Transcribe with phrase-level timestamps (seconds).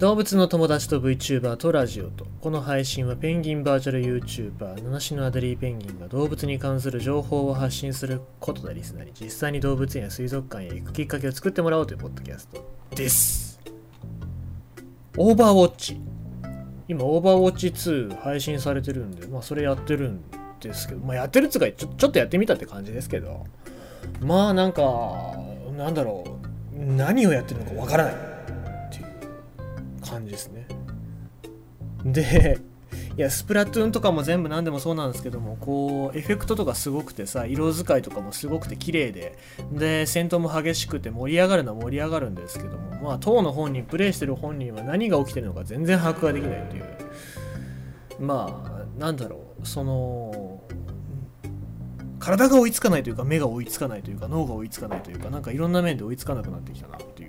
[0.00, 2.26] 動物の友達と VTuber とラジオと。
[2.40, 12.66] この配信はペンギンバーチャル YouTuber 七種のアデリーペンギンが動物に関する情報を発信することでリスナーに実際に動物園や水族館へ行くきっかけを作ってもらおうというポッドキャスト
[12.96, 13.60] です。
[15.18, 16.00] オーバーウォッチ。
[16.88, 20.22] 今オーバーウォッチ2配信されてるんでまあそれやってるん
[20.60, 23.44] ですけどまあやってるっつかちょちょっとやってみたって感じですけど。
[24.22, 24.82] まあなんか
[25.76, 26.40] なんだろう。
[26.96, 28.29] 何をやってるのかわからない。
[30.10, 30.66] 感じですね。
[32.04, 32.58] で
[33.16, 39.36] いやスプラトゥーンとかも全部何でもそうなんですけどもこうエフェクトとかすごくてさ色使いとかもすごくて綺麗で
[39.72, 46.84] で戦闘も激しくて盛り上がるのは盛り上がるんですけどもまあ当の本人プレイしてる本人は何が起きてるのか全然把握ができないという。
[48.20, 50.62] まあなんだろうその
[52.18, 57.26] 体が追いつかないというか目が追いつかないというか脳が追いつかないというかなんかいろんな面で追いつかなくなってきたなってい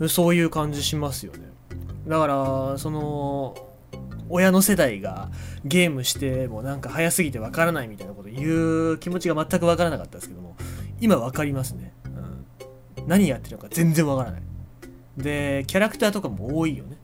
[0.00, 1.51] うそういう感じしますよね。
[2.06, 3.54] だからその
[4.28, 5.30] 親の世代が
[5.64, 10.56] ゲームしてもなんか早すぎてわからないみたいなこと言う気持ちが全くわからなかったですけども
[11.00, 12.46] 今わかりますね、うん、
[13.06, 14.42] 何やってるのか全然わからない。
[15.16, 16.96] でキャラクターとかも多いよね。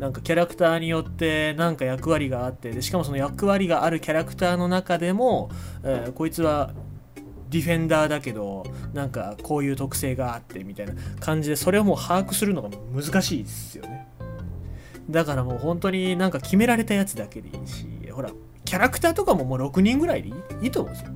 [0.00, 5.50] なんかキャラクターによってなんか役割があってでしかもその役割があるキャラクターの中でも、
[5.82, 6.72] えー、こいつは
[7.48, 13.95] ディフェンダーだけどなんかこういう特性があってみたいな感じでそれをもう把握するのが難しいですよね。
[15.08, 18.30] だからもう本当になんか決められたやつだけでいいしほら
[18.64, 20.30] キャラクターとかももう6人ぐらいで
[20.62, 21.12] いいと思うんですよ。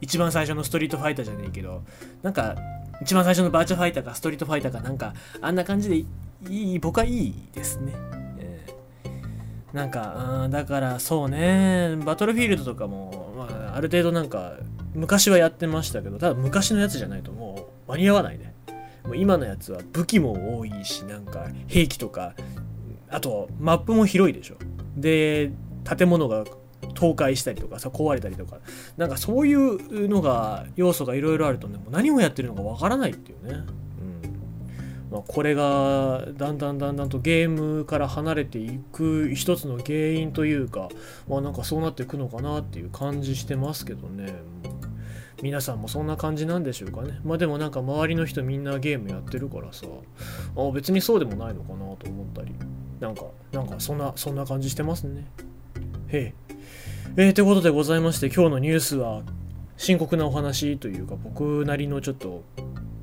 [0.00, 1.82] 一番最初のストリートファイターじゃねえけど
[2.22, 2.56] なんか
[3.00, 6.06] 一番最初のバーチャファイターかストリートファイターかなんかあんな感じでい
[6.74, 7.94] い僕はいいですね、
[8.38, 11.96] えー、なんかだからそうね。
[12.04, 14.58] バトルフィールドとかも、まあ、ある程度なんか
[14.94, 18.54] 昔はやってましたけどただ昔のやつじゃないともう間に合わないね。
[19.04, 22.34] もう今のやつは武器も多いしなんか兵器とか
[23.14, 24.56] あとマップも広いでしょ。
[24.96, 25.52] で
[25.84, 26.44] 建物が
[26.94, 28.58] 倒壊したりとかさ壊れたりとか。
[28.96, 33.64] なんかそういうのが要素がいろいろあるとねもう何をやってるのかわからないっていうね、うん。
[35.12, 40.88] まあ、これがだんだんだんだんとゲームから離れていく一つの原因というか
[41.28, 44.34] まあなんかそうなっていくのかなっていう感じしてますけどね。
[45.42, 47.20] 皆さんもそんな感じなんでしょうかね。
[47.22, 49.86] まあでもなんか周りの人みんなゲームやってるからさ
[50.56, 52.54] あ別にそうでもないのかなと思ったり。
[53.00, 55.24] なんかなんかそんなそんな感じしてますね。
[56.08, 56.34] へえ。
[57.16, 59.22] えー、ということでございまして今日のニュースは
[59.76, 62.42] 深刻なお話というか僕なりのちょっと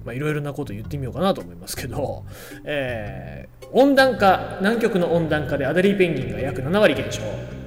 [0.05, 2.25] まあいろいろなこと言ってみようかなと思いますけど、
[2.65, 7.21] えー、温暖化南極の温暖化でアデリーペンギンが約7割減少。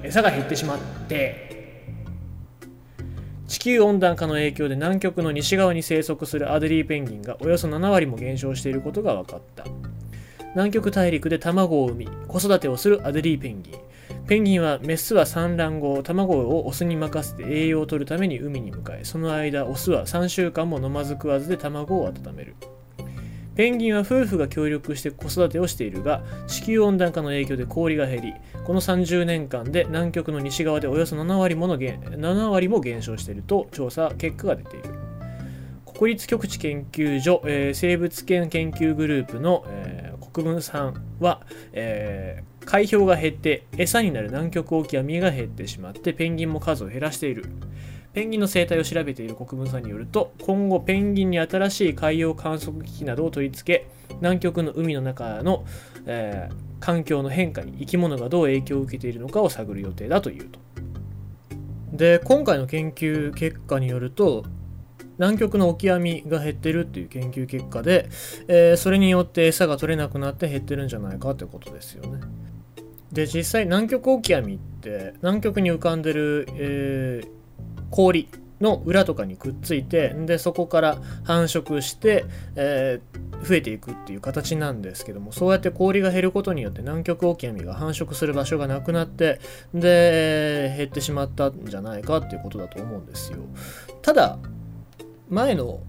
[0.04, 1.54] 餌が減ってしまって
[3.48, 9.64] 地球温暖化の影響で南極の西側に生息するアデリーペンギンがおよそ7割も減少していることが分かった。
[10.54, 13.74] 南極大陸で卵を産み子育てをするアデリーペンギン。
[14.26, 22.54] ペンギンはメスは産卵後卵をオスに任せて栄養を取るために海に向かいその間オスは3週間も飲まず食わずで卵を温める。
[23.56, 28.34] ペンギンは夫婦が協力して子育てをしているが地球温暖化の影響で氷が減り
[28.64, 35.04] この30年間で南極の西側でおよそ7割もの7割も減少していると調査結果が出ている。
[35.96, 41.40] 国立極地研究所、えー、生物圏研究グループの、えー、国分さんは、
[41.72, 47.44] えー海氷が減って餌になる南極オキアミが減ってしまってペンギンも数を減らしている。
[48.12, 55.64] ペンギンの生態を調べている国分さんによると今後ペンギンに新しい海洋観測機器などを取り付け南極の海の中の、
[56.06, 60.60] えー、環境の変化に生き物がどう影響を受けているのかを探る予定だというと。
[61.92, 64.44] で今回の研究結果によると
[65.18, 68.08] 南極のオキアミが減ってるっていう研究結果で、
[68.48, 72.20] えー、それによって餌が取れなくなって減ってるんじゃないかってことですよね。
[73.12, 77.28] で実際南極オキアミって南極に浮かんでる、えー、
[77.90, 78.28] 氷
[78.60, 82.24] の裏とかにくっついてでそこから繁殖して、
[82.56, 89.40] えー、増えていくっていう形なんですけどもそうやって氷が減ることによって南極オキアミが繁殖する場所がなくなって
[89.74, 93.38] で減ってしまったんじゃないかっていうことだと思うんですよ
[94.02, 94.38] ただ
[95.28, 95.80] 前の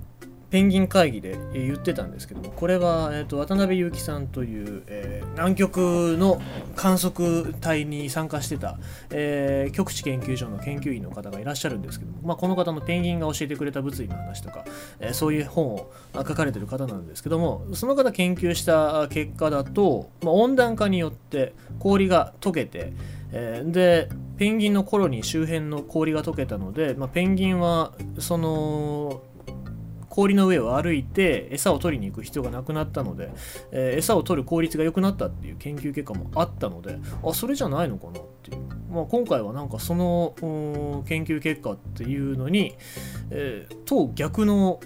[0.55, 6.41] ペンギン会議で言ってたんですけどもこれは、えーと、渡辺裕樹さんという、えー、南極の
[6.77, 8.77] 観測隊に参加してた、
[9.09, 14.63] えー、極地研究所の研究員の方がいらっしゃるんですけども、まあ、この方のペンギンが教えてくれた物理の話とか、
[14.99, 22.93] えー、そういう本を書かれてる方なんですけどもその方研究した結果だと、まあ、温暖化によって氷が溶けて
[23.37, 29.21] えー、でペンギンのコロニー周辺の氷が溶けたので、まあ、ペンギンはその
[30.09, 33.31] 氷の上を歩いて餌を取りに行く必要がなくなったので、
[33.71, 38.59] えー、餌を取る効率が良くなったっていう研究結果もあったのであそれじゃないのかなっていう、
[38.89, 40.33] まあ、今回はなんかその
[41.05, 42.75] 研究結果っていうのに、
[43.29, 44.79] えー、と逆の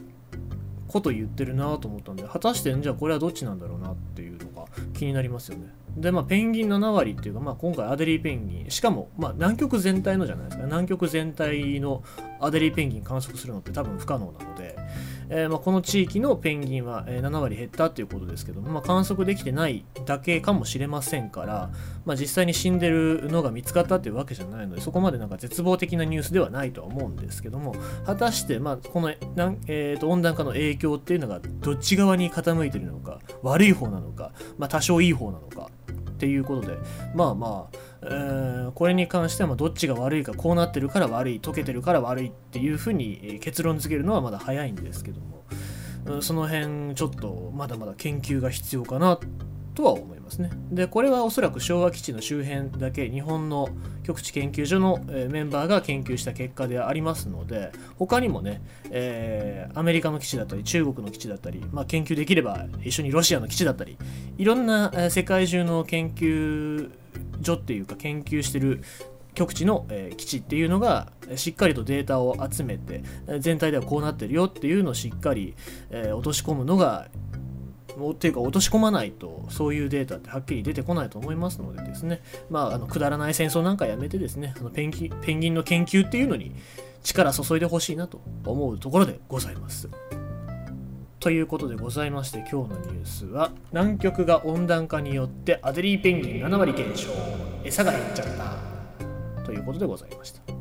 [0.88, 5.68] こと言ってるなと思ったんで果たしてじゃあこれはどっちなんだろうなっていうのが気になりますよね。
[6.00, 10.63] でまあペンギン7割っていうか、まあ、今回アデリーペンギンしかも、まあ、南極全体のじゃないですか。
[10.63, 12.04] 南極全体の
[12.40, 14.78] アデリーペンギン観測するのって多分不可能なので、
[15.30, 21.69] えー、まあ、この地域のペンギンは7割減ったっていうことですけど、まあ、観測できてないだけかもしれませんから、
[22.06, 27.75] まあ、実際に死んでるのが見つかったっていうわけじゃないのでそこまでなんか絶望的なニュースではないとは思うんですけども
[28.06, 35.69] 果たして、まあ、このな、えー、と温暖化の影響っていうのがどっち側に傾いてるのか悪い方なのか、まあ、多少いい方なのか
[36.19, 36.77] っていうことで
[37.16, 49.18] まあまあ、えー、これに関してはどっちが悪いかこうなってるから悪い溶けてるから悪いっていうふうに結論付けるのはまだ早いんですけどもその辺ちょっとまだまだ研究が必要かな
[49.80, 50.50] とは思いますね。
[50.72, 53.70] で、これはおそらく昭和基地の周辺だけ日本の
[54.04, 55.00] 極地研究所の
[55.30, 58.62] メンバーが研究した結果でありますので、他にもね、
[58.92, 63.98] えー、アメリカの基地だったり中国の基地だったり、まあ、研究できれば一緒にロシアの基地だったり、
[64.38, 66.92] いろんな世界中の研究
[67.42, 68.84] 所っていうか研究してる
[69.34, 73.02] 極地の、え、基地っていうのがしっかりとデータを集めて
[73.40, 75.56] 全体ではこうなってるよっていうのをしっかり、
[75.90, 77.08] え、落とし込むのが
[78.12, 86.54] っていうか落とし込まないとそういうデータってはっきり出てこないと思いますのでですねまああのくだらない戦争なんかやめてですねあのペンギペンギンの研究っていうのに
[87.04, 89.90] 力注いでほしいなと思うところでございます。
[91.19, 97.10] ということでございまして今日のニュースは南極が温暖化によってアデリーペンギン7割減少
[97.66, 98.28] 餌が減っちゃっ
[99.38, 100.59] たということでございました。